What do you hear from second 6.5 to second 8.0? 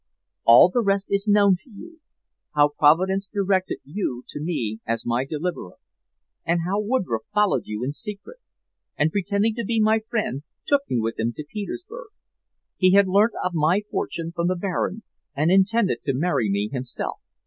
how Woodroffe followed you in